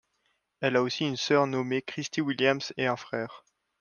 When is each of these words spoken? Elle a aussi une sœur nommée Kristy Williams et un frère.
Elle 0.61 0.77
a 0.77 0.81
aussi 0.81 1.05
une 1.05 1.15
sœur 1.15 1.45
nommée 1.45 1.83
Kristy 1.83 2.21
Williams 2.21 2.73
et 2.75 2.87
un 2.87 2.95
frère. 2.97 3.45